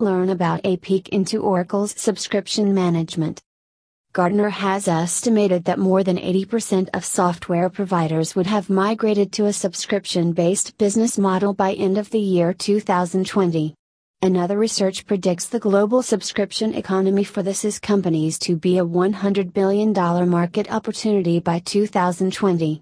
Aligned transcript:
Learn 0.00 0.30
about 0.30 0.62
a 0.64 0.78
peek 0.78 1.10
into 1.10 1.42
Oracle's 1.42 1.94
subscription 1.94 2.72
management. 2.72 3.42
Gartner 4.14 4.48
has 4.48 4.88
estimated 4.88 5.66
that 5.66 5.78
more 5.78 6.02
than 6.02 6.16
80% 6.16 6.88
of 6.94 7.04
software 7.04 7.68
providers 7.68 8.34
would 8.34 8.46
have 8.46 8.70
migrated 8.70 9.30
to 9.32 9.44
a 9.44 9.52
subscription 9.52 10.32
based 10.32 10.78
business 10.78 11.18
model 11.18 11.52
by 11.52 11.74
end 11.74 11.98
of 11.98 12.08
the 12.08 12.18
year 12.18 12.54
2020. 12.54 13.74
Another 14.22 14.56
research 14.56 15.04
predicts 15.04 15.48
the 15.48 15.60
global 15.60 16.02
subscription 16.02 16.72
economy 16.72 17.22
for 17.22 17.42
the 17.42 17.52
SaaS 17.52 17.78
companies 17.78 18.38
to 18.38 18.56
be 18.56 18.78
a 18.78 18.86
$100 18.86 19.52
billion 19.52 19.92
market 20.30 20.72
opportunity 20.72 21.40
by 21.40 21.58
2020. 21.58 22.80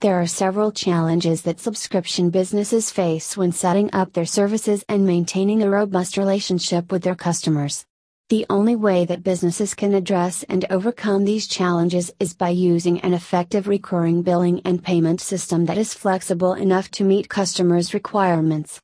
There 0.00 0.20
are 0.20 0.28
several 0.28 0.70
challenges 0.70 1.42
that 1.42 1.58
subscription 1.58 2.30
businesses 2.30 2.88
face 2.88 3.36
when 3.36 3.50
setting 3.50 3.90
up 3.92 4.12
their 4.12 4.26
services 4.26 4.84
and 4.88 5.04
maintaining 5.04 5.60
a 5.60 5.68
robust 5.68 6.16
relationship 6.16 6.92
with 6.92 7.02
their 7.02 7.16
customers. 7.16 7.84
The 8.28 8.46
only 8.48 8.76
way 8.76 9.06
that 9.06 9.24
businesses 9.24 9.74
can 9.74 9.94
address 9.94 10.44
and 10.44 10.64
overcome 10.70 11.24
these 11.24 11.48
challenges 11.48 12.12
is 12.20 12.32
by 12.32 12.50
using 12.50 13.00
an 13.00 13.12
effective 13.12 13.66
recurring 13.66 14.22
billing 14.22 14.60
and 14.64 14.84
payment 14.84 15.20
system 15.20 15.64
that 15.66 15.78
is 15.78 15.94
flexible 15.94 16.52
enough 16.52 16.92
to 16.92 17.02
meet 17.02 17.28
customers' 17.28 17.92
requirements. 17.92 18.80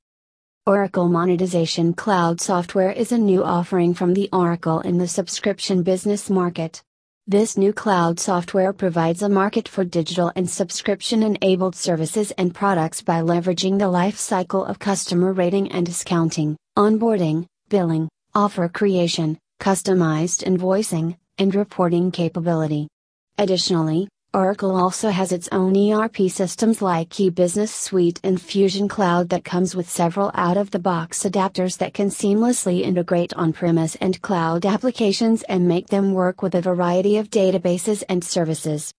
Oracle 0.66 1.08
Monetization 1.08 1.94
Cloud 1.94 2.40
Software 2.40 2.90
is 2.90 3.12
a 3.12 3.18
new 3.18 3.44
offering 3.44 3.94
from 3.94 4.14
the 4.14 4.28
Oracle 4.32 4.80
in 4.80 4.98
the 4.98 5.06
subscription 5.06 5.84
business 5.84 6.28
market. 6.28 6.82
This 7.26 7.56
new 7.56 7.72
cloud 7.72 8.20
software 8.20 8.74
provides 8.74 9.22
a 9.22 9.30
market 9.30 9.66
for 9.66 9.82
digital 9.82 10.30
and 10.36 10.48
subscription 10.48 11.22
enabled 11.22 11.74
services 11.74 12.32
and 12.32 12.54
products 12.54 13.00
by 13.00 13.22
leveraging 13.22 13.78
the 13.78 13.88
life 13.88 14.18
cycle 14.18 14.62
of 14.62 14.78
customer 14.78 15.32
rating 15.32 15.72
and 15.72 15.86
discounting, 15.86 16.58
onboarding, 16.76 17.46
billing, 17.70 18.10
offer 18.34 18.68
creation, 18.68 19.38
customized 19.58 20.44
invoicing, 20.44 21.16
and 21.38 21.54
reporting 21.54 22.10
capability. 22.10 22.88
Additionally, 23.38 24.06
Oracle 24.34 24.74
also 24.74 25.10
has 25.10 25.30
its 25.30 25.48
own 25.52 25.76
ERP 25.76 26.28
systems 26.28 26.82
like 26.82 27.10
eBusiness 27.10 27.68
Suite 27.68 28.18
and 28.24 28.42
Fusion 28.42 28.88
Cloud 28.88 29.28
that 29.28 29.44
comes 29.44 29.76
with 29.76 29.88
several 29.88 30.32
out-of-the-box 30.34 31.22
adapters 31.22 31.78
that 31.78 31.94
can 31.94 32.08
seamlessly 32.08 32.80
integrate 32.80 33.32
on-premise 33.34 33.94
and 34.00 34.20
cloud 34.22 34.66
applications 34.66 35.44
and 35.44 35.68
make 35.68 35.86
them 35.86 36.14
work 36.14 36.42
with 36.42 36.56
a 36.56 36.60
variety 36.60 37.16
of 37.16 37.30
databases 37.30 38.02
and 38.08 38.24
services. 38.24 38.92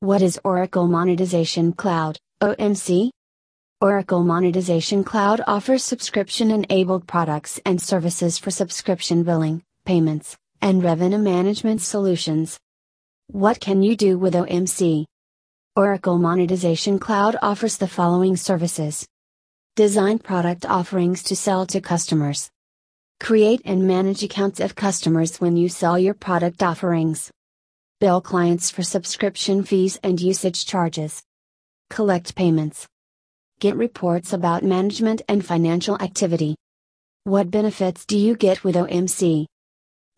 What 0.00 0.22
is 0.22 0.40
Oracle 0.42 0.88
Monetization 0.88 1.74
Cloud, 1.74 2.18
OMC? 2.42 3.10
Oracle 3.80 4.24
Monetization 4.24 5.04
Cloud 5.04 5.40
offers 5.46 5.84
subscription-enabled 5.84 7.06
products 7.06 7.60
and 7.64 7.80
services 7.80 8.38
for 8.38 8.50
subscription 8.50 9.22
billing, 9.22 9.62
payments, 9.84 10.36
and 10.60 10.82
revenue 10.82 11.18
management 11.18 11.80
solutions. 11.80 12.58
What 13.28 13.58
can 13.58 13.82
you 13.82 13.96
do 13.96 14.18
with 14.18 14.34
OMC? 14.34 15.06
Oracle 15.74 16.18
Monetization 16.18 16.98
Cloud 16.98 17.36
offers 17.40 17.78
the 17.78 17.88
following 17.88 18.36
services 18.36 19.06
Design 19.76 20.18
product 20.18 20.66
offerings 20.66 21.22
to 21.24 21.34
sell 21.34 21.64
to 21.66 21.80
customers. 21.80 22.50
Create 23.20 23.62
and 23.64 23.88
manage 23.88 24.22
accounts 24.22 24.60
of 24.60 24.74
customers 24.74 25.40
when 25.40 25.56
you 25.56 25.70
sell 25.70 25.98
your 25.98 26.12
product 26.12 26.62
offerings. 26.62 27.30
Bill 27.98 28.20
clients 28.20 28.70
for 28.70 28.82
subscription 28.82 29.64
fees 29.64 29.98
and 30.02 30.20
usage 30.20 30.66
charges. 30.66 31.22
Collect 31.88 32.34
payments. 32.34 32.86
Get 33.58 33.74
reports 33.74 34.34
about 34.34 34.62
management 34.62 35.22
and 35.30 35.44
financial 35.44 35.96
activity. 36.00 36.56
What 37.24 37.50
benefits 37.50 38.04
do 38.04 38.18
you 38.18 38.36
get 38.36 38.64
with 38.64 38.76
OMC? 38.76 39.46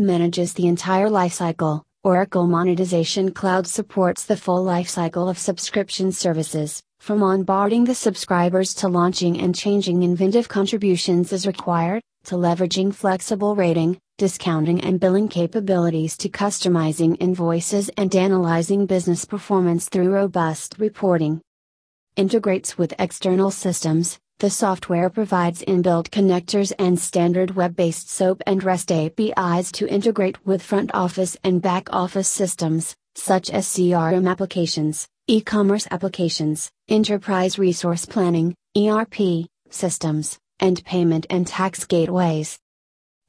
Manages 0.01 0.55
the 0.55 0.67
entire 0.67 1.09
lifecycle 1.09 1.83
Oracle 2.07 2.47
Monetization 2.47 3.33
Cloud 3.33 3.67
supports 3.67 4.27
the 4.27 4.37
full 4.37 4.65
lifecycle 4.65 5.29
of 5.29 5.37
subscription 5.37 6.13
services, 6.13 6.81
from 7.01 7.19
onboarding 7.19 7.85
the 7.85 7.97
subscribers 7.97 8.75
to 8.75 8.87
launching 8.87 9.41
and 9.41 9.53
changing 9.53 10.05
inventive 10.05 10.49
contributions 10.49 11.33
as 11.33 11.49
required, 11.49 12.01
to 12.23 12.37
leveraging 12.37 12.95
flexible 12.95 13.57
rating, 13.57 13.99
discounting 14.19 14.81
and 14.83 15.01
billing 15.01 15.27
capabilities 15.27 16.17
to 16.19 16.29
customizing 16.29 17.17
invoices 17.19 17.89
and 17.97 18.15
analyzing 18.15 18.87
business 18.87 19.25
performance 19.25 19.89
through 19.89 20.13
robust 20.13 20.77
reporting. 20.79 21.41
Integrates 22.15 22.79
with 22.79 22.95
external 23.01 23.51
systems, 23.51 24.17
the 24.39 24.51
software 24.51 25.09
provides 25.09 25.63
inbuilt 25.63 26.11
connectors 26.11 26.71
and 26.79 27.01
standard 27.01 27.57
web 27.57 27.75
based 27.75 28.11
SOAP 28.11 28.43
and 28.47 28.63
REST 28.63 28.93
APIs 28.93 29.73
to 29.73 29.89
integrate 29.89 30.45
with 30.45 30.63
front 30.63 30.91
office 30.93 31.39
and 31.43 31.63
back 31.63 31.89
office 31.91 32.29
systems, 32.29 32.95
such 33.15 33.49
as 33.49 33.67
CRM 33.67 34.31
applications, 34.31 35.09
e 35.27 35.41
commerce 35.41 35.89
applications, 35.91 36.71
enterprise 36.89 37.59
resource 37.59 38.05
planning, 38.05 38.55
ERP, 38.77 39.47
systems, 39.71 40.39
and 40.61 40.85
payment 40.85 41.27
and 41.31 41.47
tax 41.47 41.87
gateways. 41.87 42.59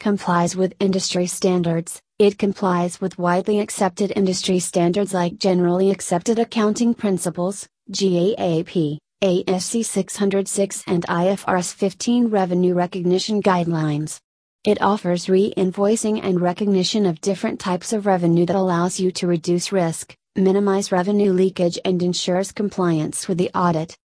Complies 0.01 0.57
with 0.57 0.75
industry 0.81 1.25
standards, 1.25 2.01
it 2.19 2.37
complies 2.37 2.99
with 2.99 3.17
widely 3.17 3.61
accepted 3.61 4.11
industry 4.13 4.59
standards 4.59 5.13
like 5.13 5.37
Generally 5.37 5.89
Accepted 5.89 6.37
Accounting 6.37 6.93
Principles, 6.93 7.65
GAAP 7.89 8.99
ASC 9.23 9.83
606 9.83 10.83
and 10.85 11.03
IFRS 11.07 11.73
15 11.73 12.27
Revenue 12.27 12.75
Recognition 12.75 13.41
Guidelines. 13.41 14.19
It 14.63 14.79
offers 14.79 15.27
re 15.27 15.51
invoicing 15.57 16.23
and 16.23 16.39
recognition 16.39 17.07
of 17.07 17.19
different 17.19 17.59
types 17.59 17.93
of 17.93 18.05
revenue 18.05 18.45
that 18.45 18.55
allows 18.55 18.99
you 18.99 19.11
to 19.13 19.25
reduce 19.25 19.71
risk, 19.71 20.15
minimize 20.35 20.91
revenue 20.91 21.33
leakage, 21.33 21.79
and 21.83 22.03
ensures 22.03 22.51
compliance 22.51 23.27
with 23.27 23.39
the 23.39 23.49
audit. 23.55 23.97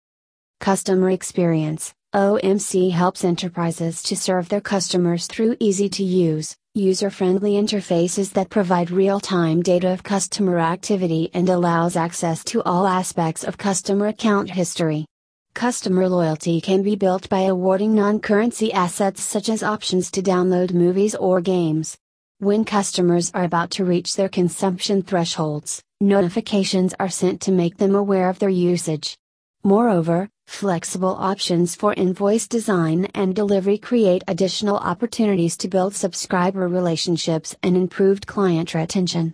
Customer 0.61 1.09
Experience 1.09 1.93
OMC 2.15 2.91
helps 2.91 3.25
enterprises 3.25 4.01
to 4.03 4.15
serve 4.15 4.47
their 4.47 4.61
customers 4.61 5.27
through 5.27 5.57
easy 5.59 5.89
to 5.89 6.05
use, 6.05 6.55
user 6.73 7.09
friendly 7.09 7.55
interfaces 7.55 8.31
that 8.31 8.49
provide 8.49 8.91
real 8.91 9.19
time 9.19 9.61
data 9.61 9.91
of 9.91 10.03
customer 10.03 10.57
activity 10.57 11.29
and 11.33 11.49
allows 11.49 11.97
access 11.97 12.45
to 12.45 12.63
all 12.63 12.87
aspects 12.87 13.43
of 13.43 13.57
customer 13.57 14.07
account 14.07 14.49
history. 14.49 15.05
Customer 15.53 16.07
loyalty 16.07 16.61
can 16.61 16.81
be 16.81 16.95
built 16.95 17.27
by 17.27 17.41
awarding 17.41 17.93
non 17.93 18.21
currency 18.21 18.71
assets 18.71 19.21
such 19.21 19.49
as 19.49 19.63
options 19.63 20.09
to 20.11 20.21
download 20.21 20.71
movies 20.73 21.13
or 21.13 21.41
games. 21.41 21.97
When 22.39 22.63
customers 22.63 23.31
are 23.33 23.43
about 23.43 23.71
to 23.71 23.83
reach 23.83 24.15
their 24.15 24.29
consumption 24.29 25.01
thresholds, 25.01 25.83
notifications 25.99 26.93
are 27.01 27.09
sent 27.09 27.41
to 27.41 27.51
make 27.51 27.75
them 27.75 27.95
aware 27.95 28.29
of 28.29 28.39
their 28.39 28.47
usage. 28.47 29.17
Moreover, 29.61 30.29
flexible 30.51 31.15
options 31.17 31.75
for 31.75 31.93
invoice 31.93 32.47
design 32.47 33.05
and 33.15 33.33
delivery 33.33 33.77
create 33.77 34.23
additional 34.27 34.77
opportunities 34.77 35.57
to 35.57 35.67
build 35.67 35.95
subscriber 35.95 36.67
relationships 36.67 37.55
and 37.63 37.75
improved 37.75 38.27
client 38.27 38.75
retention. 38.75 39.33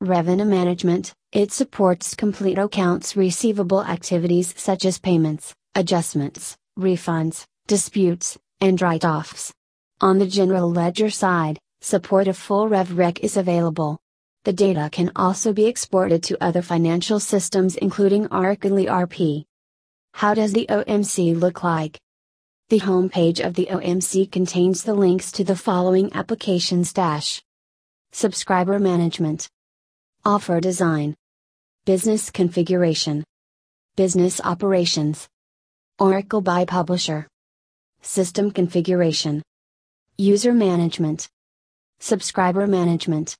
Revenue 0.00 0.44
Management 0.44 1.12
It 1.32 1.52
supports 1.52 2.14
complete 2.14 2.58
accounts 2.58 3.16
receivable 3.16 3.84
activities 3.84 4.54
such 4.56 4.84
as 4.84 4.98
payments, 4.98 5.54
adjustments, 5.74 6.56
refunds, 6.78 7.44
disputes, 7.66 8.38
and 8.60 8.80
write 8.80 9.04
offs. 9.04 9.52
On 10.00 10.18
the 10.18 10.26
general 10.26 10.70
ledger 10.70 11.10
side, 11.10 11.58
support 11.82 12.26
of 12.26 12.36
full 12.36 12.68
RevRec 12.68 13.20
is 13.20 13.36
available. 13.36 13.98
The 14.44 14.52
data 14.52 14.88
can 14.90 15.12
also 15.14 15.52
be 15.52 15.66
exported 15.66 16.22
to 16.24 16.42
other 16.42 16.62
financial 16.62 17.20
systems 17.20 17.76
including 17.76 18.26
Oracle 18.32 18.88
ERP. 18.88 19.44
How 20.18 20.34
does 20.34 20.52
the 20.52 20.66
OMC 20.68 21.38
look 21.38 21.62
like? 21.62 21.96
The 22.70 22.80
homepage 22.80 23.38
of 23.38 23.54
the 23.54 23.68
OMC 23.70 24.28
contains 24.32 24.82
the 24.82 24.92
links 24.92 25.30
to 25.30 25.44
the 25.44 25.54
following 25.54 26.12
applications 26.12 26.92
dash. 26.92 27.40
Subscriber 28.10 28.80
Management 28.80 29.46
Offer 30.24 30.60
Design 30.60 31.14
Business 31.84 32.32
Configuration 32.32 33.22
Business 33.94 34.40
Operations 34.42 35.28
Oracle 36.00 36.40
BI 36.40 36.64
Publisher 36.64 37.28
System 38.02 38.50
Configuration 38.50 39.40
User 40.16 40.52
Management 40.52 41.28
Subscriber 42.00 42.66
Management 42.66 43.36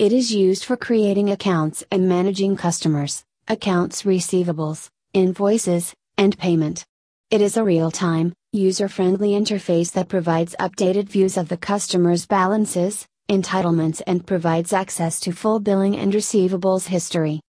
It 0.00 0.12
is 0.12 0.34
used 0.34 0.64
for 0.64 0.76
creating 0.76 1.30
accounts 1.30 1.84
and 1.92 2.08
managing 2.08 2.56
customers, 2.56 3.22
accounts 3.46 4.02
receivables, 4.02 4.88
invoices, 5.12 5.94
and 6.20 6.36
payment. 6.36 6.84
It 7.30 7.40
is 7.40 7.56
a 7.56 7.64
real 7.64 7.90
time, 7.90 8.34
user 8.52 8.88
friendly 8.88 9.30
interface 9.30 9.90
that 9.92 10.10
provides 10.10 10.54
updated 10.60 11.08
views 11.08 11.38
of 11.38 11.48
the 11.48 11.56
customer's 11.56 12.26
balances, 12.26 13.06
entitlements, 13.30 14.02
and 14.06 14.26
provides 14.26 14.74
access 14.74 15.18
to 15.20 15.32
full 15.32 15.60
billing 15.60 15.96
and 15.96 16.12
receivables 16.12 16.88
history. 16.88 17.40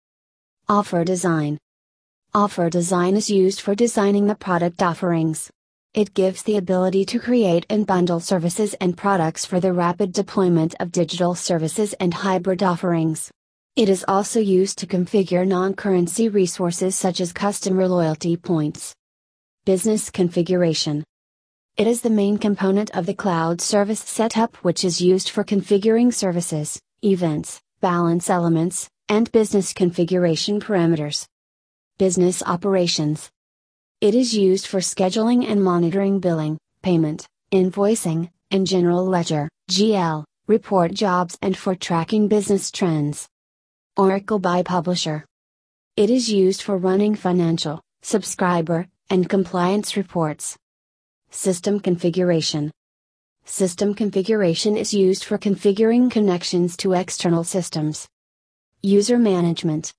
Offer 0.69 1.03
design 1.03 1.57
Offer 2.33 2.69
design 2.69 3.18
is 3.18 3.29
used 3.29 3.59
for 3.59 3.75
designing 3.75 4.27
the 4.27 4.35
product 4.35 4.81
offerings. 4.81 5.51
It 5.94 6.13
gives 6.13 6.44
the 6.44 6.56
ability 6.56 7.03
to 7.07 7.19
create 7.19 7.65
and 7.69 7.85
bundle 7.85 8.21
services 8.21 8.73
and 8.75 8.95
products 8.95 9.45
for 9.45 9.59
the 9.59 9.73
rapid 9.73 10.13
deployment 10.13 10.75
of 10.79 10.94
digital 10.94 11.35
services 11.35 11.91
and 12.00 12.13
hybrid 12.13 12.63
offerings. 12.63 13.29
It 13.77 13.88
is 13.88 14.03
also 14.06 14.41
used 14.41 14.79
to 14.79 14.85
configure 14.85 15.47
non 15.47 15.75
currency 15.75 16.27
resources 16.27 16.94
such 16.94 17.21
as 17.21 17.31
customer 17.31 17.88
loyalty 17.88 18.35
points. 18.35 18.94
Business 19.63 20.09
configuration. 20.09 21.06
It 21.77 21.88
is 21.88 22.01
the 22.01 22.09
main 22.09 22.38
component 22.38 22.91
of 22.91 23.06
the 23.06 23.13
cloud 23.13 23.62
service 23.62 24.01
setup, 24.01 24.57
which 24.57 24.83
is 24.83 25.00
used 25.00 25.29
for 25.29 25.45
configuring 25.45 26.13
services, 26.13 26.81
events, 27.01 27.62
balance 27.79 28.29
elements, 28.29 28.89
and 29.07 29.31
business 29.31 29.71
configuration 29.71 30.59
parameters. 30.59 31.25
Business 31.97 32.44
operations. 32.44 33.29
It 34.01 34.15
is 34.15 34.35
used 34.35 34.68
for 34.68 34.79
scheduling 34.81 35.50
and 35.50 35.63
monitoring 35.63 36.19
billing, 36.19 36.57
payment, 36.83 37.25
invoicing, 37.53 38.31
and 38.51 38.68
general 38.68 39.06
ledger, 39.06 39.47
GL, 39.69 40.25
report 40.47 40.94
jobs 40.94 41.38
and 41.41 41.56
for 41.56 41.73
tracking 41.73 42.27
business 42.27 42.69
trends. 42.69 43.29
Oracle 43.98 44.40
BI 44.40 44.64
Publisher. 44.64 45.26
It 45.98 46.10
is 46.10 46.32
used 46.32 46.62
for 46.62 46.78
running 46.78 47.14
financial, 47.14 47.82
subscriber, 48.02 48.88
and 49.10 49.28
compliance 49.28 49.98
reports. 49.98 50.58
System 51.30 51.78
configuration. 51.78 52.72
System 53.44 53.94
configuration 53.94 54.78
is 54.78 54.94
used 54.94 55.26
for 55.26 55.38
configuring 55.38 56.10
connections 56.10 56.78
to 56.78 56.94
external 56.94 57.44
systems. 57.44 58.08
User 58.82 59.20
management. 59.20 59.92